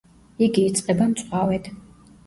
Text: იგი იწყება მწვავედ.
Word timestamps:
იგი 0.45 0.63
იწყება 0.69 1.09
მწვავედ. 1.13 1.75